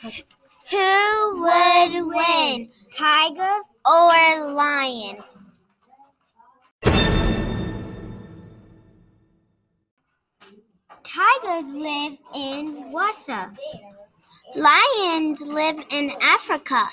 [0.00, 5.16] Who would win, tiger or lion?
[11.02, 13.52] Tigers live in Russia.
[14.54, 16.88] Lions live in Africa.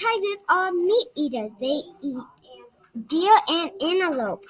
[0.00, 1.50] Tigers are meat eaters.
[1.60, 2.22] They eat
[3.08, 4.44] deer and antelope.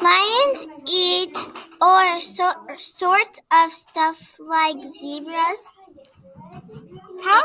[0.00, 1.36] Lions eat
[1.80, 5.72] all so- sorts of stuff like zebras.
[7.20, 7.42] How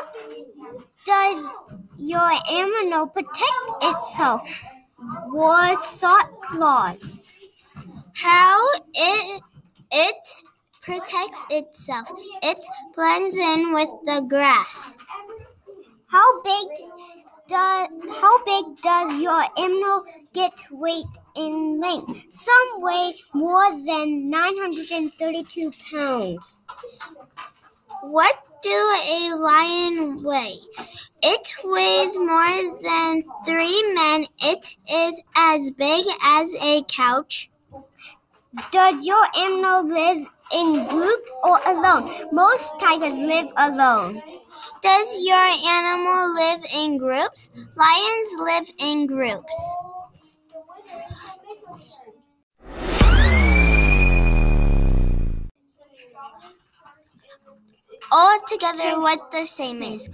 [1.05, 1.55] does
[1.97, 4.41] your animal protect itself?
[5.27, 7.21] Was salt claws.
[8.13, 9.41] How it
[9.91, 10.15] it
[10.81, 12.09] protects itself.
[12.43, 12.59] It
[12.95, 14.97] blends in with the grass.
[16.07, 16.67] How big
[17.47, 17.87] does
[18.19, 22.25] how big does your animal get weight in length?
[22.29, 26.59] Some weigh more than 932 pounds.
[28.01, 30.59] What do a lion weigh?
[31.21, 34.25] It weighs more than three men.
[34.41, 37.49] It is as big as a couch.
[38.71, 42.09] Does your animal live in groups or alone?
[42.31, 44.21] Most tigers live alone.
[44.81, 47.49] Does your animal live in groups?
[47.75, 49.75] Lions live in groups.
[58.11, 60.09] All together, what the same is.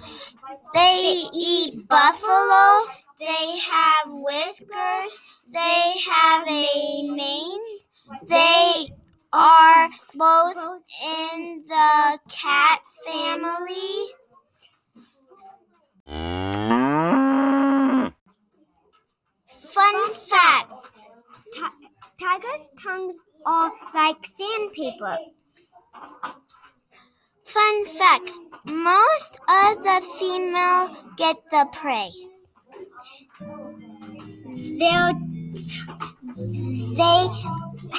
[0.73, 2.85] They eat buffalo.
[3.19, 5.19] They have whiskers.
[5.47, 7.65] They have a mane.
[8.27, 8.87] They
[9.33, 10.57] are both
[11.05, 14.09] in the cat family.
[19.47, 20.89] Fun facts
[21.53, 21.89] Ti-
[22.21, 25.17] Tigers' tongues are like sandpaper.
[27.63, 28.31] Fun fact
[28.65, 32.09] most of the female get the prey.
[34.79, 35.13] They're
[36.97, 37.27] they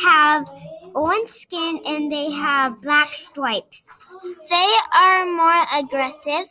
[0.07, 0.47] have
[0.95, 3.91] orange skin and they have black stripes.
[4.51, 6.49] They are more aggressive.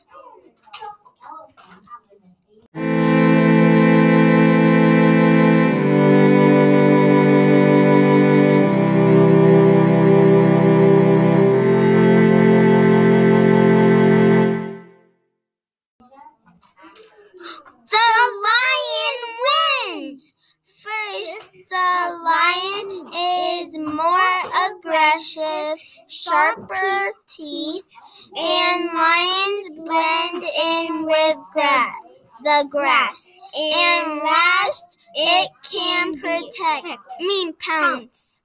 [24.94, 27.90] Aggressive, sharper teeth,
[28.36, 31.96] and lions blend in with gra-
[32.44, 33.32] the grass.
[33.58, 38.42] And last, it can protect, mean pounce.